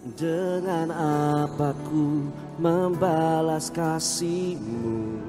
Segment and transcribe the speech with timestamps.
[0.00, 5.20] Dengan apa ku membalas kasihmu.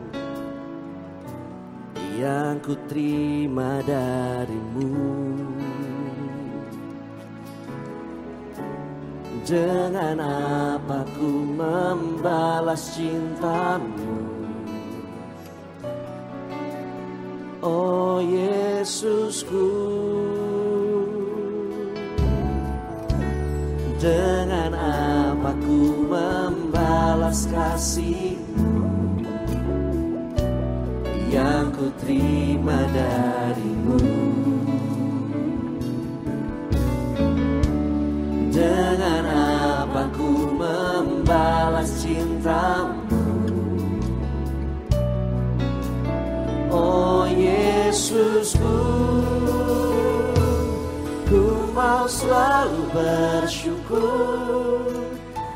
[2.16, 4.96] Yang ku terima darimu.
[9.44, 14.24] Dengan apa ku membalas cintamu.
[17.60, 19.68] Oh Yesusku
[24.02, 28.82] Dengan apa ku membalas kasihmu
[31.30, 34.02] Yang ku terima darimu?
[38.50, 39.24] Dengan
[39.78, 43.06] apa ku membalas cintamu?
[46.74, 49.01] Oh Yesusku
[52.02, 54.90] Ku mau selalu bersyukur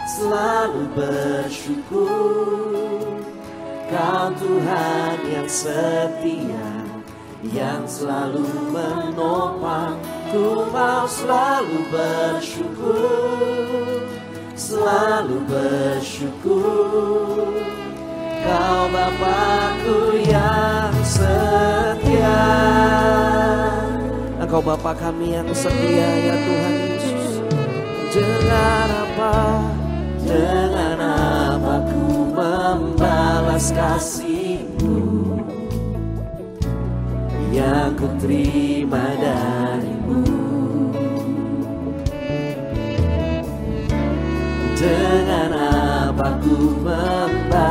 [0.06, 3.18] Selalu bersyukur.
[3.90, 6.70] Kau Tuhan yang setia
[7.50, 9.98] Yang selalu menopang.
[10.30, 14.06] Ku mau selalu bersyukur
[14.54, 17.58] Selalu bersyukur.
[18.46, 22.38] Kau Bapakku yang setia
[24.46, 27.42] Engkau Bapa kami yang setia ya Tuhan Yesus.
[28.14, 29.34] Dengan apa,
[30.22, 35.02] dengan apa ku membalas kasihmu?
[37.50, 40.22] Yang ku terima darimu.
[44.78, 47.65] Dengan apa ku membalas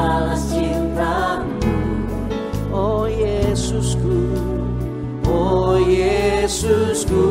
[5.82, 7.26] Yesusku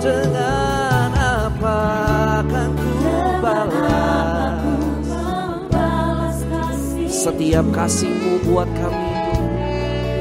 [0.00, 1.78] Dengan apa
[2.40, 2.92] akan ku
[3.44, 4.40] balas?
[7.20, 9.12] Setiap kasihmu buat kami.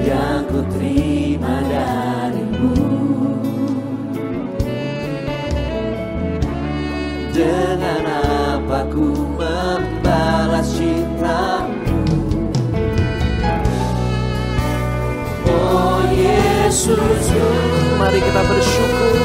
[0.04, 2.76] Yang ku terima darimu.
[7.32, 11.69] Dengan apa ku membalas cintamu
[16.70, 17.26] Yesus.
[17.98, 19.18] Mari kita bersyukur.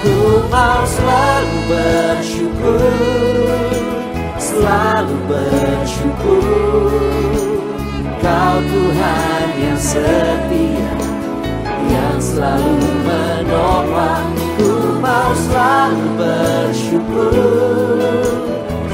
[0.00, 2.96] Ku mau selalu bersyukur.
[4.40, 6.96] Selalu bersyukur.
[8.24, 10.94] Kau Tuhan yang setia
[11.90, 17.36] Yang selalu menopang Ku mau selalu bersyukur.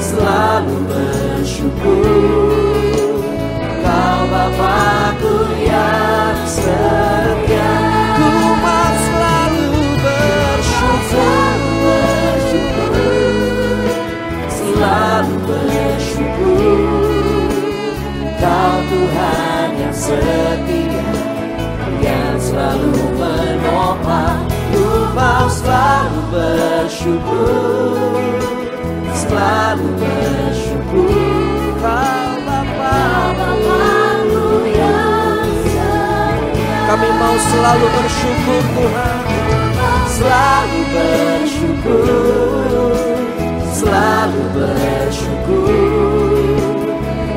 [0.02, 2.47] Selalu bersyukur
[26.98, 28.18] bersyukur
[29.14, 31.14] Selalu bersyukur.
[31.78, 33.78] Kau Bapakku
[34.74, 35.46] yang
[36.88, 39.18] kami mau selalu bersyukur Tuhan.
[40.10, 42.72] Selalu bersyukur
[43.70, 45.70] Selalu bersyukur.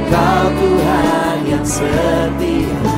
[0.09, 2.97] Kau Tuhan yang setia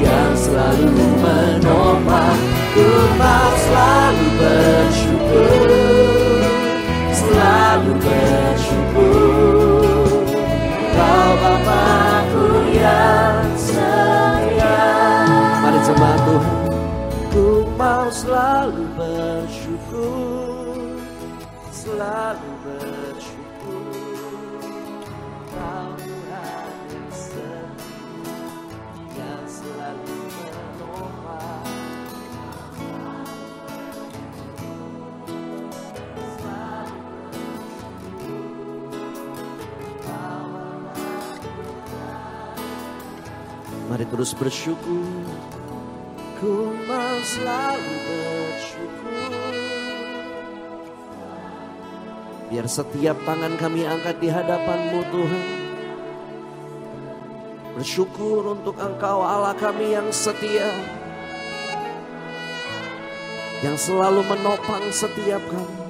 [0.00, 2.40] Yang selalu menopang.
[2.72, 2.88] Ku
[3.20, 4.81] mau selalu bersyukur
[19.02, 20.78] bersyukur
[21.74, 23.90] Selalu bersyukur
[25.50, 27.82] Kau Tuhan yang setia
[29.18, 31.66] Yang selalu menopang
[43.90, 45.26] Mari terus bersyukur
[46.38, 46.54] Ku
[46.86, 48.31] mau selalu bersyukur
[52.52, 55.46] Biar setiap tangan kami angkat di hadapanmu Tuhan.
[57.72, 60.68] Bersyukur untuk engkau Allah kami yang setia.
[63.64, 65.80] Yang selalu menopang setiap kami.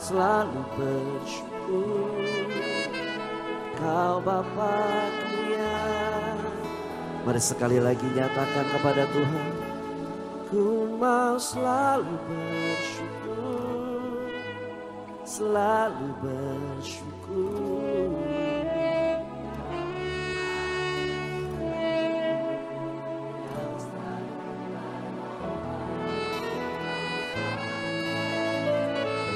[0.00, 2.24] Selalu bersyukur.
[3.76, 6.40] Kau Bapakku yang
[7.28, 9.55] Mari sekali lagi nyatakan kepada Tuhan
[10.96, 13.06] mau selalu bersyukur
[15.36, 18.08] selalu bersyukur.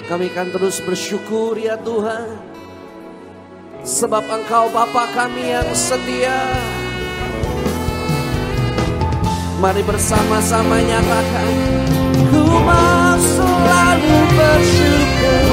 [0.09, 2.35] Kami akan terus bersyukur ya Tuhan.
[3.87, 6.70] Sebab Engkau Bapa kami yang setia.
[9.61, 11.53] Mari bersama-sama nyatakan.
[12.33, 15.45] Ku mau selalu bersyukur.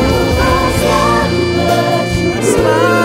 [0.79, 2.39] Selalu bersyukur.
[2.39, 2.96] Selalu bersyukur.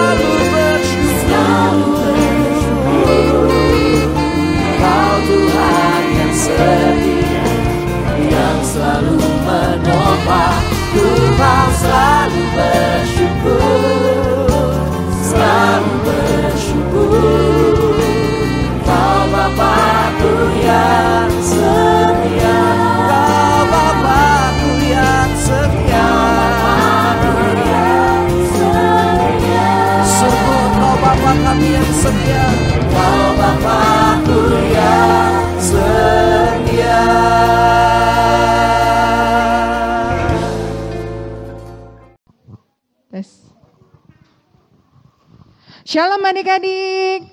[45.85, 47.29] Shalom adik-adik.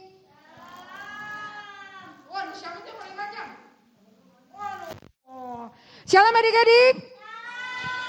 [6.03, 6.95] Shalom adik-adik.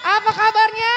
[0.03, 0.97] Apa kabarnya?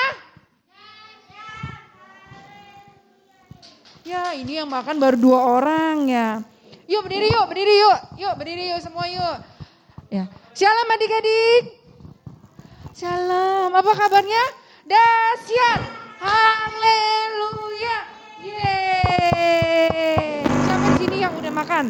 [4.03, 6.41] Ya ini yang makan baru dua orang ya.
[6.89, 7.99] Yuk berdiri yuk, berdiri yuk.
[8.17, 9.37] Yuk berdiri yuk semua yuk.
[10.09, 10.25] Ya.
[10.57, 11.85] Shalom adik-adik.
[12.97, 14.43] Shalom, apa kabarnya?
[14.89, 16.02] Dahsyat.
[16.23, 17.97] Haleluya.
[18.39, 20.47] Yeay.
[20.47, 21.85] Siapa di sini yang udah makan?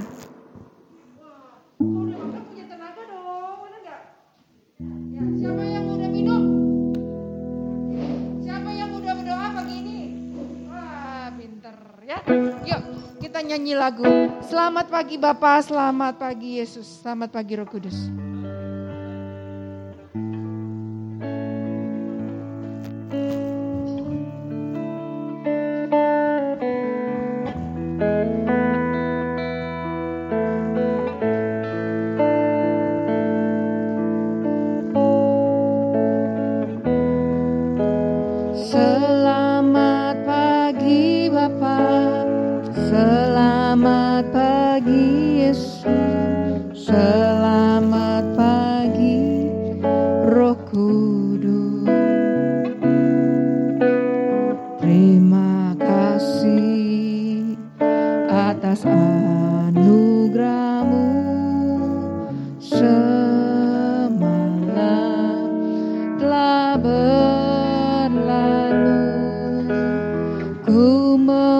[1.83, 4.01] udah makan punya tenaga dong, bener gak?
[5.13, 6.43] Ya, siapa yang udah minum?
[8.41, 9.99] Siapa yang udah berdoa pagi ini?
[10.65, 12.17] Wah, pinter ya.
[12.65, 12.81] Yuk,
[13.21, 14.33] kita nyanyi lagu.
[14.41, 18.09] Selamat pagi Bapak, selamat pagi Yesus, selamat pagi Roh Kudus.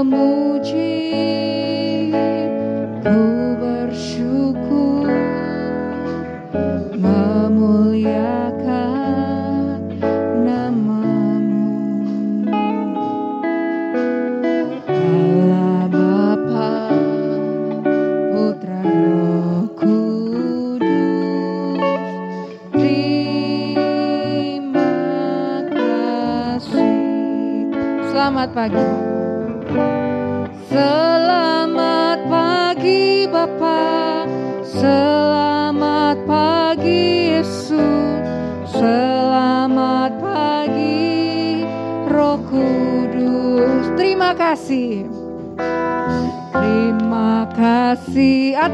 [0.04, 1.03] 母亲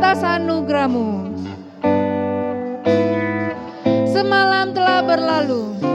[0.09, 1.37] atas anugerahmu.
[4.09, 5.88] Semalam telah berlalu.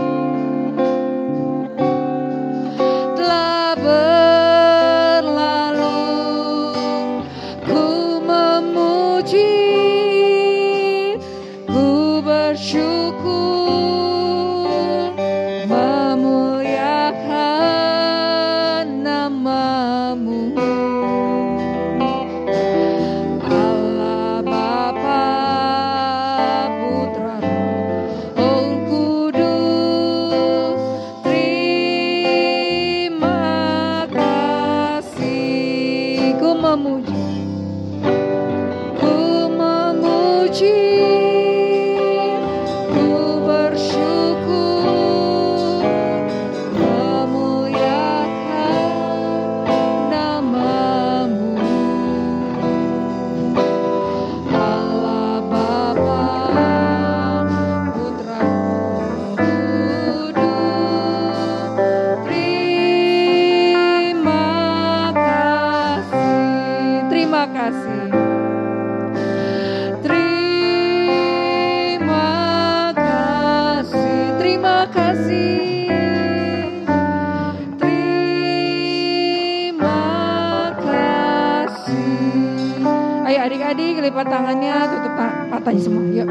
[84.26, 86.04] Tangannya, tutup ta- matanya semua.
[86.08, 86.28] Yuk.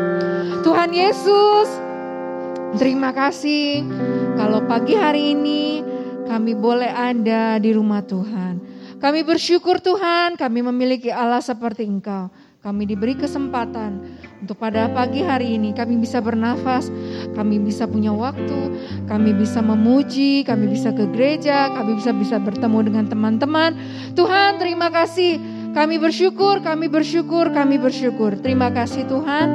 [0.64, 1.70] Tuhan Yesus,
[2.78, 3.86] terima kasih
[4.36, 5.84] kalau pagi hari ini
[6.26, 8.60] kami boleh ada di rumah Tuhan.
[9.04, 12.32] Kami bersyukur Tuhan, kami memiliki Allah seperti Engkau.
[12.64, 14.00] Kami diberi kesempatan
[14.40, 16.88] untuk pada pagi hari ini kami bisa bernafas,
[17.36, 18.72] kami bisa punya waktu,
[19.04, 23.76] kami bisa memuji, kami bisa ke gereja, kami bisa bisa bertemu dengan teman-teman.
[24.16, 25.44] Tuhan, terima kasih.
[25.74, 28.38] Kami bersyukur, kami bersyukur, kami bersyukur.
[28.38, 29.48] Terima kasih Tuhan.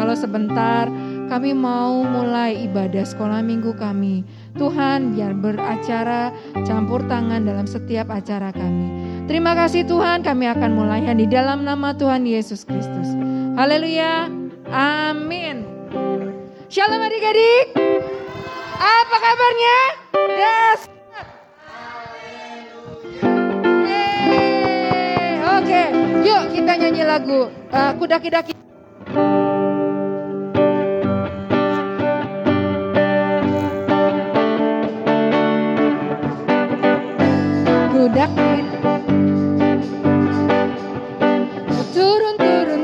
[0.00, 0.88] Kalau sebentar
[1.28, 4.24] kami mau mulai ibadah sekolah minggu kami.
[4.56, 6.32] Tuhan biar beracara
[6.64, 8.88] campur tangan dalam setiap acara kami.
[9.28, 13.12] Terima kasih Tuhan kami akan mulainya di dalam nama Tuhan Yesus Kristus.
[13.60, 14.32] Haleluya.
[14.72, 15.66] Amin.
[16.72, 17.76] Shalom adik-adik.
[18.80, 19.78] Apa kabarnya?
[20.40, 20.95] Das.
[25.66, 25.82] Oke,
[26.22, 28.54] yuk kita nyanyi lagu uh, Kudaki-daki.
[37.90, 38.50] Kudaki.
[41.90, 42.80] Turun, turun,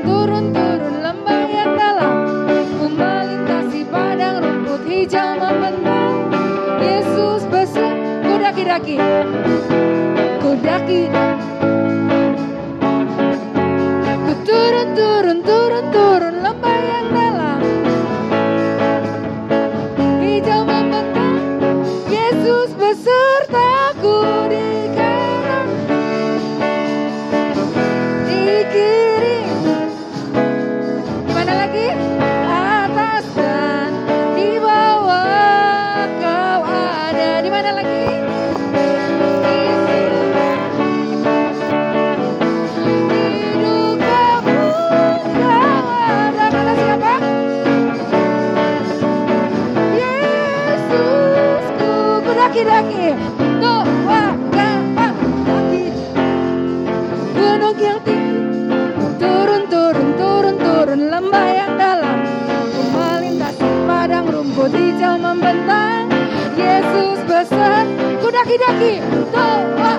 [14.94, 15.41] turun,
[52.52, 53.16] Ku daki-daki
[53.64, 55.12] Tuh, wah, gak, wah,
[55.48, 55.88] daki
[57.32, 58.36] Gunung yang tinggi.
[59.16, 62.20] Turun, turun, turun, turun Lembah yang dalam.
[62.92, 66.12] Melintasi padang rumput hijau membentang.
[66.52, 67.88] Yesus besar
[68.20, 69.00] Ku daki-daki
[69.32, 69.96] Tuh, wah,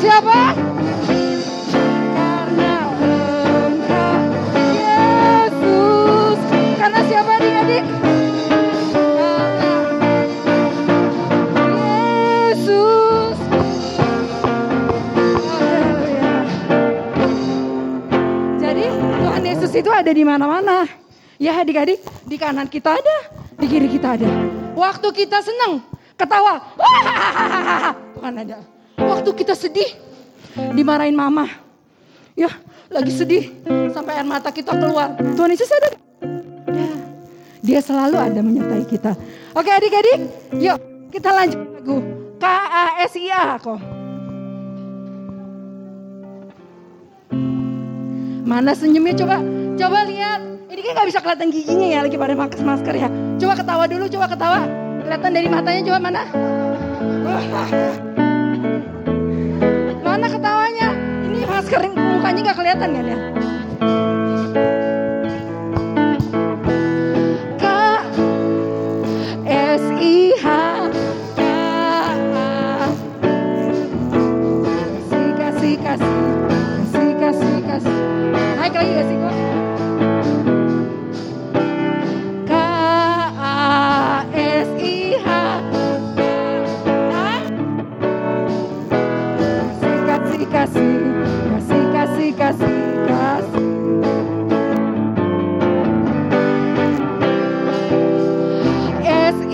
[0.00, 0.52] siapa?
[1.72, 2.74] Karena
[3.66, 4.20] engkau
[4.76, 6.38] Yesus
[6.76, 7.84] karena siapa adik-adik?
[11.76, 13.36] Yesus.
[18.60, 20.84] Jadi Tuhan Yesus itu ada di mana-mana.
[21.36, 23.16] Ya adik-adik, di kanan kita ada,
[23.60, 24.28] di kiri kita ada.
[24.72, 25.84] Waktu kita senang,
[26.16, 26.64] ketawa,
[28.16, 28.75] Tuhan ada.
[28.96, 29.92] Waktu kita sedih,
[30.72, 31.48] dimarahin mama.
[32.36, 32.52] Ya,
[32.92, 33.52] lagi sedih,
[33.92, 35.16] sampai air mata kita keluar.
[35.16, 35.88] Tuhan Yesus ada.
[36.68, 36.90] Ya.
[37.64, 39.16] Dia selalu ada menyertai kita.
[39.56, 40.28] Oke adik-adik,
[40.60, 40.76] yuk
[41.08, 41.96] kita lanjut lagu
[42.36, 43.80] K A S I A kok.
[48.46, 49.40] Mana senyumnya coba
[49.80, 50.40] coba lihat.
[50.68, 53.08] Ini kayak nggak bisa kelihatan giginya ya lagi pada pakai masker ya.
[53.40, 54.60] Coba ketawa dulu, coba ketawa.
[55.00, 55.98] Kelihatan dari matanya coba?
[56.04, 56.22] Mana
[61.66, 63.18] Masker mukanya nggak kelihatan kan ya?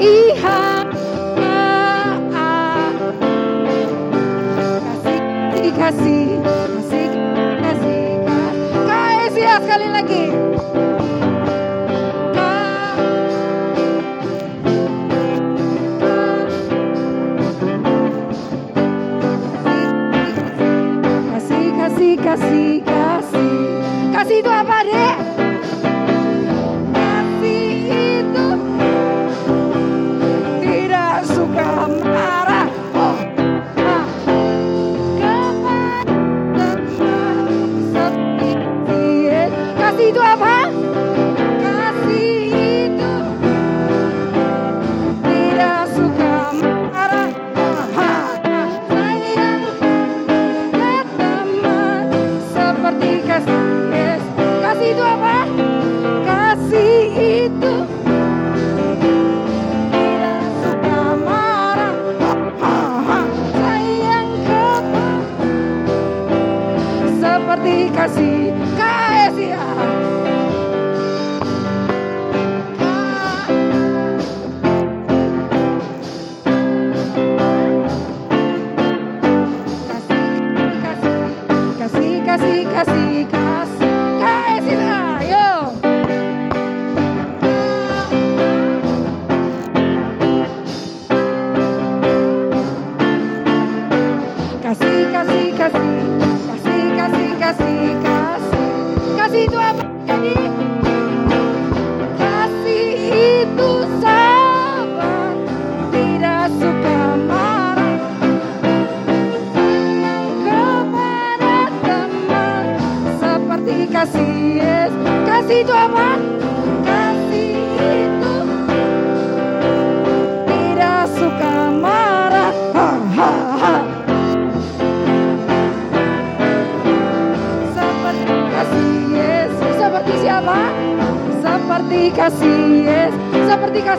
[0.03, 0.59] Iya.
[4.83, 6.32] Kasih, kasih.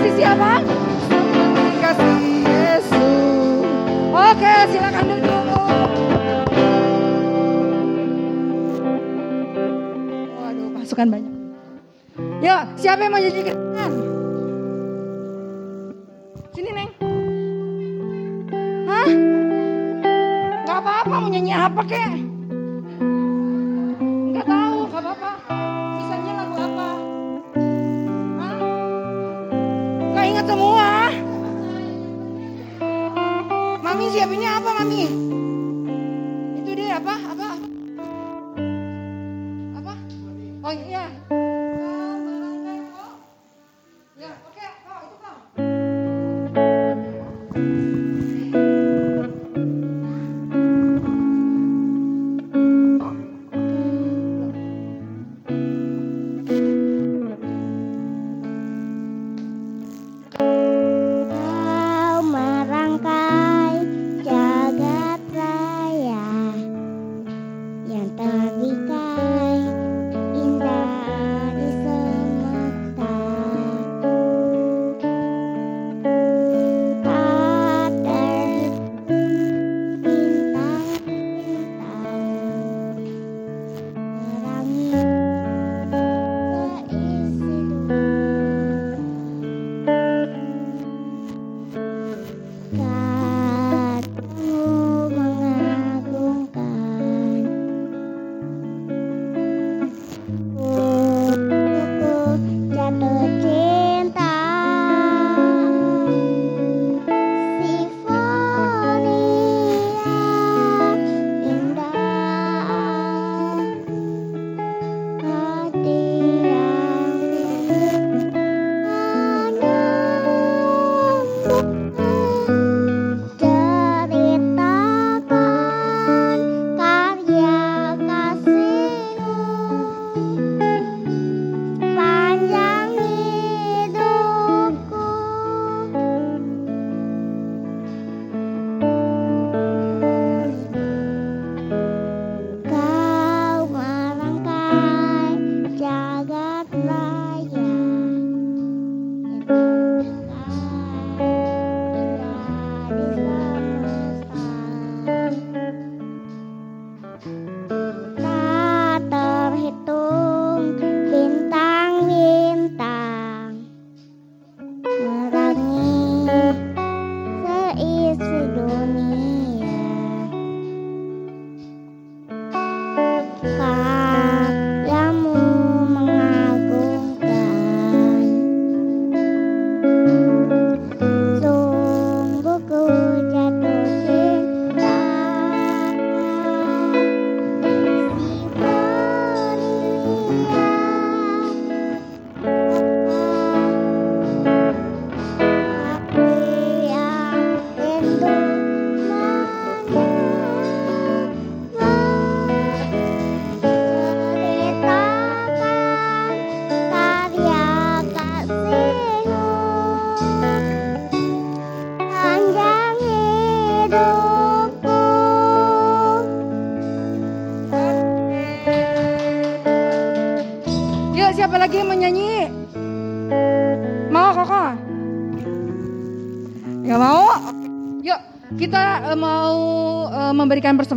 [0.03, 0.59] Kasih siapa?
[1.79, 3.63] Kasih Yesus.
[4.11, 5.47] Oke silakan duduk.
[10.35, 11.33] Waduh pasukan banyak.
[12.43, 13.55] Yuk siapa yang mau jadi
[30.43, 31.11] semua.
[33.79, 35.32] Mami siapinnya apa, Mami?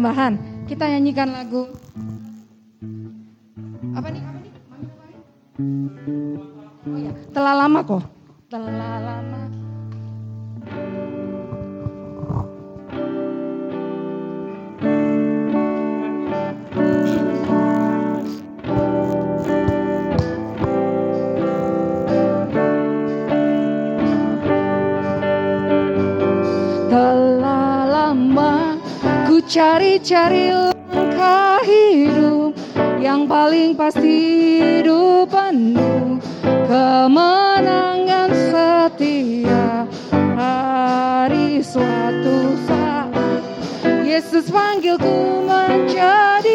[0.06, 0.38] tambahan.
[0.70, 1.66] Kita nyanyikan lagu
[3.96, 4.22] apa nih?
[4.22, 4.52] Apa nih?
[6.86, 8.02] Oh ya, telah lama kok.
[8.46, 8.70] Telah
[9.02, 9.15] lama.
[29.46, 32.50] cari-cari langkah hidup
[32.98, 34.18] yang paling pasti
[34.58, 36.18] hidup penuh
[36.66, 39.86] kemenangan setia
[40.34, 43.42] hari suatu saat.
[44.02, 46.45] Yesus panggilku menjadi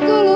[0.00, 0.33] school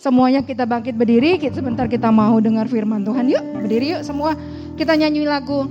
[0.00, 3.28] Semuanya kita bangkit berdiri, sebentar kita mau dengar firman Tuhan.
[3.28, 4.32] Yuk, berdiri yuk semua.
[4.72, 5.68] Kita nyanyi lagu.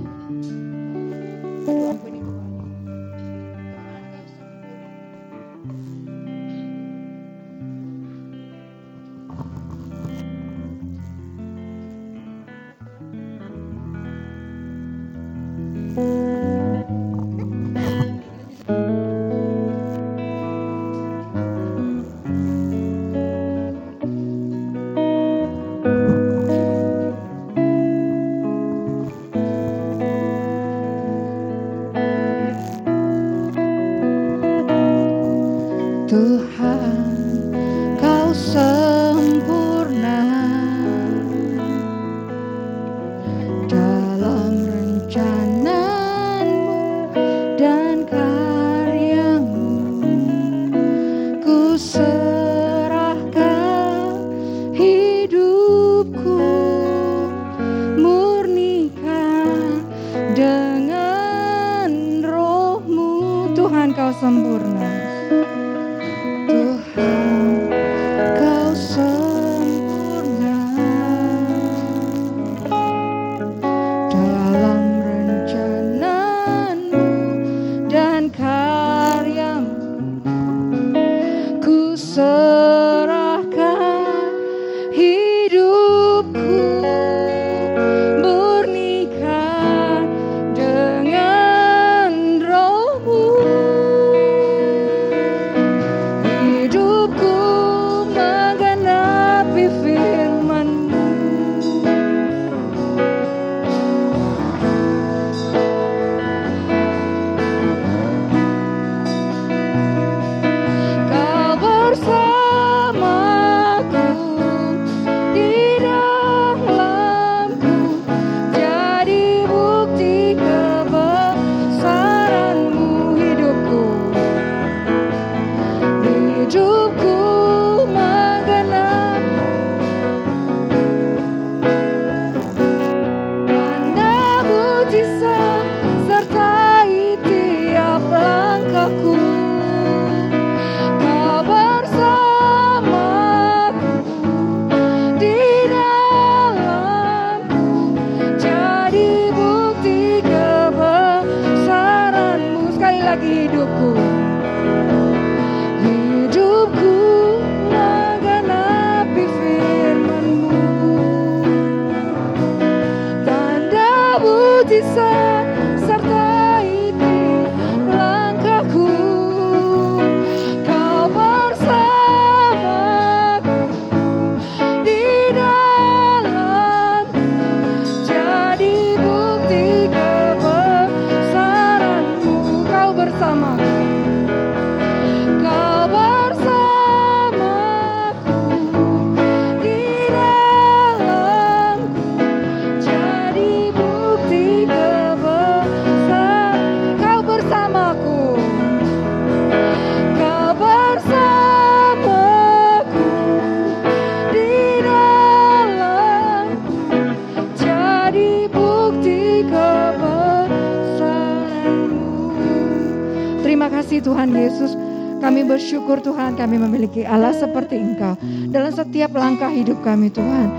[214.10, 214.74] Tuhan Yesus.
[215.22, 218.18] Kami bersyukur Tuhan kami memiliki Allah seperti Engkau.
[218.50, 220.50] Dalam setiap langkah hidup kami Tuhan.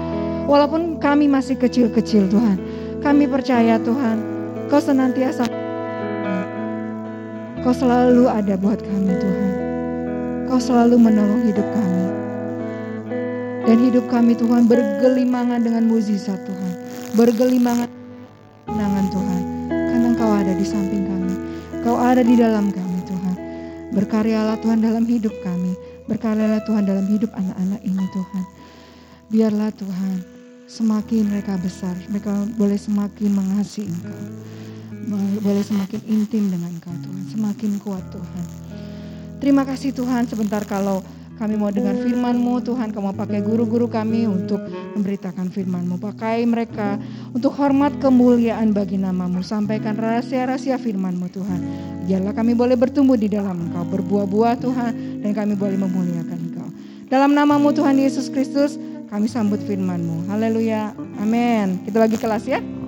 [0.47, 2.55] Walaupun kami masih kecil-kecil Tuhan.
[3.03, 4.17] Kami percaya Tuhan.
[4.71, 5.51] Kau senantiasa.
[7.59, 9.51] Kau selalu ada buat kami Tuhan.
[10.47, 12.05] Kau selalu menolong hidup kami.
[13.67, 16.73] Dan hidup kami Tuhan bergelimangan dengan mukjizat Tuhan.
[17.19, 17.89] Bergelimangan
[18.69, 19.41] dengan Tuhan.
[19.67, 21.33] Karena Engkau ada di samping kami.
[21.81, 22.81] Kau ada di dalam kami.
[23.91, 25.75] Berkaryalah Tuhan dalam hidup kami.
[26.08, 28.43] Berkaryalah Tuhan dalam hidup anak-anak ini Tuhan.
[29.32, 30.15] Biarlah Tuhan
[30.67, 31.95] semakin mereka besar.
[32.08, 34.21] Mereka boleh semakin mengasihi Engkau.
[35.43, 37.23] Boleh semakin intim dengan Engkau Tuhan.
[37.36, 38.45] Semakin kuat Tuhan.
[39.43, 41.04] Terima kasih Tuhan sebentar kalau
[41.41, 44.62] kami mau dengar firman-Mu Tuhan, Kamu pakai guru-guru kami untuk
[44.95, 45.99] memberitakan firman-Mu.
[45.99, 46.99] Pakai mereka
[47.32, 49.39] untuk hormat kemuliaan bagi namamu.
[49.45, 51.62] Sampaikan rahasia-rahasia firman-Mu Tuhan.
[52.08, 54.91] Biarlah kami boleh bertumbuh di dalam Engkau, berbuah-buah Tuhan,
[55.23, 56.67] dan kami boleh memuliakan Engkau.
[57.08, 58.75] Dalam namamu Tuhan Yesus Kristus,
[59.12, 60.32] kami sambut firman-Mu.
[60.32, 60.95] Haleluya.
[61.19, 61.84] Amin.
[61.84, 62.81] Kita lagi kelas ya.